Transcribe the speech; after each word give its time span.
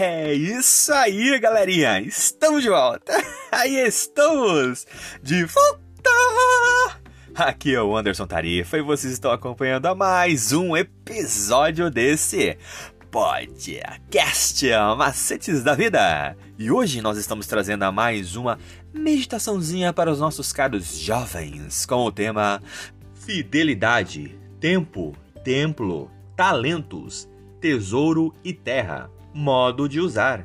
É 0.00 0.32
isso 0.32 0.92
aí, 0.92 1.36
galerinha! 1.40 2.00
Estamos 2.00 2.62
de 2.62 2.68
volta! 2.68 3.12
Aí 3.50 3.84
estamos! 3.84 4.86
De 5.20 5.44
volta! 5.44 7.00
Aqui 7.34 7.74
é 7.74 7.82
o 7.82 7.96
Anderson 7.96 8.24
Tarifa 8.24 8.78
e 8.78 8.80
vocês 8.80 9.12
estão 9.12 9.32
acompanhando 9.32 9.86
a 9.86 9.96
mais 9.96 10.52
um 10.52 10.76
episódio 10.76 11.90
desse 11.90 12.56
podcast 13.10 14.70
Macetes 14.96 15.64
da 15.64 15.74
Vida. 15.74 16.36
E 16.56 16.70
hoje 16.70 17.02
nós 17.02 17.18
estamos 17.18 17.48
trazendo 17.48 17.82
a 17.82 17.90
mais 17.90 18.36
uma 18.36 18.56
meditaçãozinha 18.94 19.92
para 19.92 20.12
os 20.12 20.20
nossos 20.20 20.52
caros 20.52 20.96
jovens 20.96 21.84
com 21.84 22.04
o 22.04 22.12
tema 22.12 22.62
Fidelidade, 23.14 24.38
Tempo, 24.60 25.16
Templo, 25.42 26.08
Talentos, 26.36 27.28
Tesouro 27.60 28.32
e 28.44 28.52
Terra. 28.52 29.17
Modo 29.40 29.88
de 29.88 30.00
usar. 30.00 30.44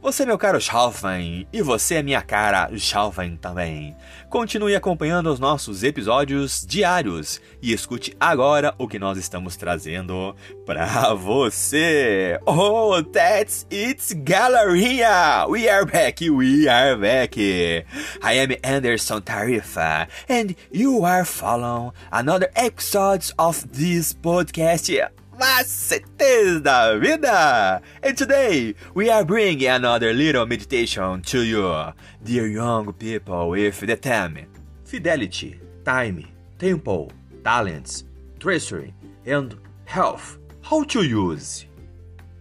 Você, 0.00 0.24
meu 0.24 0.38
caro 0.38 0.60
jovem, 0.60 1.48
e 1.52 1.60
você, 1.60 2.00
minha 2.00 2.22
cara 2.22 2.68
jovem 2.72 3.36
também. 3.36 3.96
Continue 4.30 4.76
acompanhando 4.76 5.32
os 5.32 5.40
nossos 5.40 5.82
episódios 5.82 6.64
diários 6.64 7.40
e 7.60 7.72
escute 7.72 8.16
agora 8.20 8.72
o 8.78 8.86
que 8.86 9.00
nós 9.00 9.18
estamos 9.18 9.56
trazendo 9.56 10.36
para 10.64 11.12
você. 11.14 12.38
Oh, 12.46 13.02
that's 13.02 13.66
it, 13.72 14.14
galerinha! 14.14 15.46
We 15.48 15.68
are 15.68 15.84
back, 15.84 16.30
we 16.30 16.68
are 16.68 16.96
back. 16.96 17.36
I 17.36 17.84
am 18.22 18.56
Anderson 18.62 19.22
Tarifa, 19.22 20.06
and 20.28 20.54
you 20.70 21.04
are 21.04 21.24
following 21.24 21.90
another 22.12 22.48
episode 22.54 23.32
of 23.36 23.66
this 23.72 24.12
podcast 24.12 24.88
macetes 25.38 26.62
da 26.62 26.98
vida! 26.98 27.82
And 28.02 28.16
today 28.16 28.74
we 28.94 29.10
are 29.10 29.24
bringing 29.24 29.68
another 29.68 30.12
little 30.12 30.46
meditation 30.46 31.22
to 31.22 31.42
you, 31.42 31.92
dear 32.22 32.46
young 32.46 32.92
people, 32.92 33.50
with 33.50 33.80
the 33.80 33.96
theme 33.96 34.46
Fidelity, 34.84 35.60
Time, 35.84 36.26
Tempo, 36.58 37.08
Talents, 37.42 38.04
Treasury, 38.38 38.94
and 39.26 39.56
Health. 39.86 40.38
How 40.62 40.84
to 40.84 41.02
use? 41.02 41.66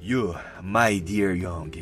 You, 0.00 0.36
my 0.62 0.98
dear 0.98 1.34
young. 1.34 1.74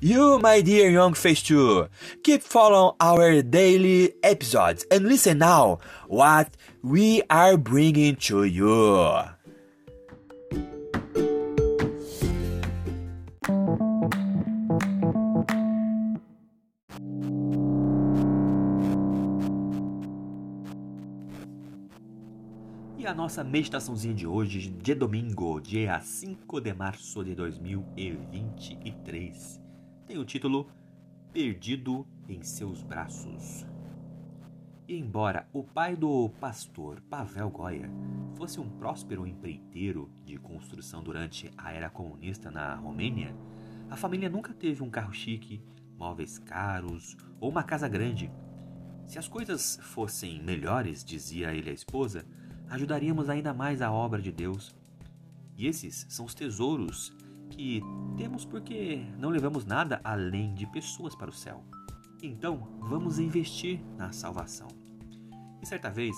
You, 0.00 0.38
my 0.38 0.60
dear 0.60 0.90
young 0.90 1.14
face 1.14 1.42
too, 1.42 1.88
keep 2.22 2.42
following 2.42 2.94
our 3.00 3.42
daily 3.42 4.14
episodes 4.22 4.86
and 4.90 5.06
listen 5.06 5.38
now 5.38 5.80
what 6.06 6.56
we 6.82 7.22
are 7.28 7.56
bringing 7.56 8.14
to 8.30 8.44
you. 8.44 9.37
A 23.08 23.14
nossa 23.14 23.42
meditaçãozinha 23.42 24.12
de 24.12 24.26
hoje, 24.26 24.68
de 24.68 24.94
domingo, 24.94 25.58
dia 25.62 25.98
5 25.98 26.60
de 26.60 26.74
março 26.74 27.24
de 27.24 27.34
2023, 27.34 29.58
tem 30.06 30.18
o 30.18 30.26
título 30.26 30.68
Perdido 31.32 32.06
em 32.28 32.42
seus 32.42 32.82
braços. 32.82 33.66
E 34.86 34.98
embora 34.98 35.48
o 35.54 35.64
pai 35.64 35.96
do 35.96 36.28
pastor 36.38 37.00
Pavel 37.08 37.48
Goya 37.48 37.90
fosse 38.34 38.60
um 38.60 38.68
próspero 38.68 39.26
empreiteiro 39.26 40.12
de 40.26 40.36
construção 40.36 41.02
durante 41.02 41.50
a 41.56 41.72
era 41.72 41.88
comunista 41.88 42.50
na 42.50 42.74
Romênia, 42.74 43.34
a 43.88 43.96
família 43.96 44.28
nunca 44.28 44.52
teve 44.52 44.82
um 44.82 44.90
carro 44.90 45.14
chique, 45.14 45.62
móveis 45.96 46.38
caros 46.38 47.16
ou 47.40 47.48
uma 47.48 47.62
casa 47.62 47.88
grande. 47.88 48.30
Se 49.06 49.18
as 49.18 49.26
coisas 49.26 49.80
fossem 49.82 50.42
melhores, 50.42 51.02
dizia 51.02 51.54
ele 51.54 51.70
à 51.70 51.72
esposa, 51.72 52.26
ajudaríamos 52.70 53.28
ainda 53.28 53.52
mais 53.52 53.82
a 53.82 53.90
obra 53.90 54.20
de 54.20 54.32
Deus. 54.32 54.74
E 55.56 55.66
esses 55.66 56.06
são 56.08 56.24
os 56.24 56.34
tesouros 56.34 57.12
que 57.50 57.82
temos 58.16 58.44
porque 58.44 59.04
não 59.18 59.30
levamos 59.30 59.64
nada 59.64 60.00
além 60.04 60.54
de 60.54 60.66
pessoas 60.66 61.14
para 61.14 61.30
o 61.30 61.32
céu. 61.32 61.64
Então, 62.22 62.68
vamos 62.80 63.18
investir 63.18 63.80
na 63.96 64.12
salvação. 64.12 64.68
E 65.62 65.66
certa 65.66 65.90
vez, 65.90 66.16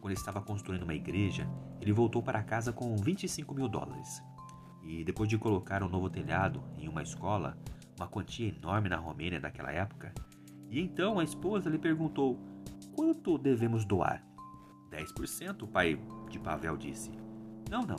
quando 0.00 0.14
estava 0.14 0.40
construindo 0.40 0.82
uma 0.82 0.94
igreja, 0.94 1.48
ele 1.80 1.92
voltou 1.92 2.22
para 2.22 2.42
casa 2.42 2.72
com 2.72 2.96
25 2.96 3.54
mil 3.54 3.68
dólares. 3.68 4.22
E 4.82 5.04
depois 5.04 5.28
de 5.28 5.38
colocar 5.38 5.82
um 5.82 5.88
novo 5.88 6.08
telhado 6.08 6.62
em 6.78 6.88
uma 6.88 7.02
escola, 7.02 7.58
uma 7.96 8.06
quantia 8.06 8.48
enorme 8.48 8.88
na 8.88 8.96
Romênia 8.96 9.40
daquela 9.40 9.72
época, 9.72 10.12
e 10.70 10.80
então 10.80 11.18
a 11.18 11.24
esposa 11.24 11.70
lhe 11.70 11.78
perguntou: 11.78 12.38
quanto 12.94 13.38
devemos 13.38 13.84
doar? 13.84 14.22
10%, 14.90 15.62
o 15.62 15.68
pai 15.68 16.00
de 16.30 16.38
Pavel 16.38 16.76
disse. 16.76 17.10
Não, 17.70 17.82
não, 17.82 17.96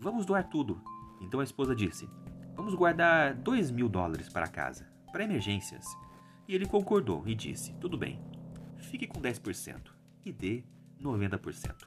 vamos 0.00 0.26
doar 0.26 0.48
tudo. 0.48 0.80
Então 1.20 1.40
a 1.40 1.44
esposa 1.44 1.74
disse: 1.74 2.08
Vamos 2.54 2.74
guardar 2.74 3.34
2 3.34 3.70
mil 3.70 3.88
dólares 3.88 4.28
para 4.28 4.48
casa, 4.48 4.86
para 5.10 5.24
emergências. 5.24 5.84
E 6.46 6.54
ele 6.54 6.66
concordou 6.66 7.26
e 7.26 7.34
disse: 7.34 7.72
Tudo 7.74 7.96
bem, 7.96 8.22
fique 8.76 9.06
com 9.06 9.20
10% 9.20 9.90
e 10.24 10.32
dê 10.32 10.64
90%. 11.00 11.86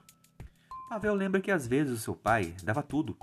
Pavel 0.89 1.13
lembra 1.15 1.41
que 1.41 1.51
às 1.51 1.67
vezes 1.67 1.93
o 1.93 2.01
seu 2.01 2.15
pai 2.15 2.55
dava 2.63 2.81
tudo, 2.81 3.17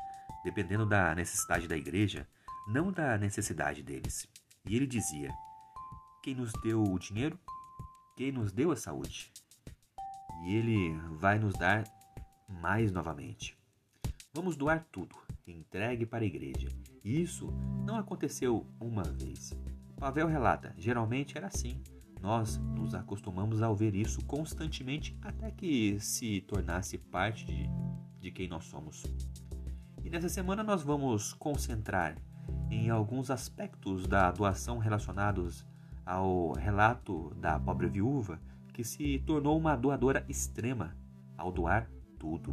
dependendo 0.44 0.84
da 0.84 1.14
necessidade 1.14 1.66
da 1.66 1.76
igreja, 1.76 2.28
não 2.66 2.92
da 2.92 3.16
necessidade 3.16 3.82
deles. 3.82 4.28
E 4.66 4.76
ele 4.76 4.86
dizia: 4.86 5.30
Quem 6.22 6.34
nos 6.34 6.52
deu 6.62 6.82
o 6.82 6.98
dinheiro? 6.98 7.38
Quem 8.16 8.30
nos 8.30 8.52
deu 8.52 8.70
a 8.70 8.76
saúde? 8.76 9.32
E 10.44 10.54
Ele 10.54 10.96
vai 11.18 11.38
nos 11.38 11.54
dar 11.54 11.84
mais 12.48 12.92
novamente. 12.92 13.56
Vamos 14.32 14.56
doar 14.56 14.86
tudo, 14.92 15.16
entregue 15.46 16.04
para 16.04 16.22
a 16.24 16.26
igreja. 16.26 16.68
E 17.02 17.20
isso 17.20 17.50
não 17.84 17.96
aconteceu 17.96 18.66
uma 18.80 19.02
vez. 19.02 19.52
Pavel 19.96 20.26
relata: 20.26 20.74
geralmente 20.76 21.36
era 21.36 21.46
assim. 21.46 21.82
Nós 22.20 22.56
nos 22.56 22.94
acostumamos 22.94 23.62
a 23.62 23.68
ouvir 23.68 23.94
isso 23.94 24.24
constantemente 24.24 25.16
até 25.22 25.50
que 25.50 25.98
se 26.00 26.40
tornasse 26.42 26.96
parte 26.96 27.44
de, 27.44 27.68
de 28.20 28.30
quem 28.30 28.48
nós 28.48 28.64
somos. 28.64 29.04
E 30.02 30.10
nessa 30.10 30.28
semana 30.28 30.62
nós 30.62 30.82
vamos 30.82 31.32
concentrar 31.34 32.16
em 32.70 32.90
alguns 32.90 33.30
aspectos 33.30 34.06
da 34.06 34.30
doação 34.30 34.78
relacionados 34.78 35.66
ao 36.04 36.52
relato 36.52 37.32
da 37.36 37.58
pobre 37.58 37.88
viúva 37.88 38.40
que 38.74 38.82
se 38.82 39.20
tornou 39.20 39.56
uma 39.56 39.76
doadora 39.76 40.26
extrema 40.28 40.96
ao 41.38 41.52
doar 41.52 41.88
tudo. 42.18 42.52